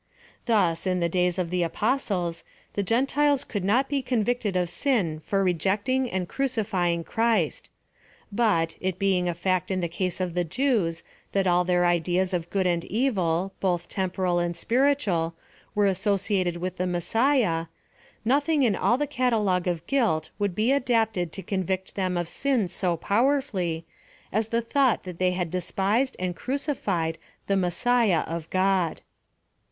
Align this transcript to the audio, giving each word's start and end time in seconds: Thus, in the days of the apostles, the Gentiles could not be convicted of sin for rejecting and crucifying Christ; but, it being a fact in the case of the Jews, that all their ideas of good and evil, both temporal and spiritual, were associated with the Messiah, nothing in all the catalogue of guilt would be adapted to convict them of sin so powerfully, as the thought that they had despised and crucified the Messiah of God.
Thus, 0.47 0.87
in 0.87 0.99
the 0.99 1.07
days 1.09 1.37
of 1.37 1.51
the 1.51 1.61
apostles, 1.61 2.43
the 2.73 2.81
Gentiles 2.81 3.43
could 3.43 3.63
not 3.63 3.87
be 3.87 4.01
convicted 4.01 4.55
of 4.55 4.67
sin 4.67 5.19
for 5.19 5.43
rejecting 5.43 6.09
and 6.09 6.27
crucifying 6.27 7.03
Christ; 7.03 7.69
but, 8.31 8.77
it 8.81 8.97
being 8.97 9.29
a 9.29 9.35
fact 9.35 9.69
in 9.69 9.79
the 9.79 9.87
case 9.87 10.19
of 10.19 10.33
the 10.33 10.43
Jews, 10.43 11.03
that 11.33 11.45
all 11.45 11.63
their 11.63 11.85
ideas 11.85 12.33
of 12.33 12.49
good 12.49 12.65
and 12.65 12.83
evil, 12.85 13.53
both 13.59 13.87
temporal 13.89 14.39
and 14.39 14.55
spiritual, 14.57 15.35
were 15.75 15.85
associated 15.85 16.57
with 16.57 16.77
the 16.77 16.87
Messiah, 16.87 17.67
nothing 18.25 18.63
in 18.63 18.75
all 18.75 18.97
the 18.97 19.05
catalogue 19.05 19.67
of 19.67 19.85
guilt 19.85 20.31
would 20.39 20.55
be 20.55 20.71
adapted 20.71 21.31
to 21.33 21.43
convict 21.43 21.93
them 21.93 22.17
of 22.17 22.27
sin 22.27 22.67
so 22.67 22.97
powerfully, 22.97 23.85
as 24.33 24.47
the 24.47 24.61
thought 24.63 25.03
that 25.03 25.19
they 25.19 25.33
had 25.33 25.51
despised 25.51 26.15
and 26.17 26.35
crucified 26.35 27.19
the 27.45 27.55
Messiah 27.55 28.21
of 28.21 28.49
God. 28.49 29.01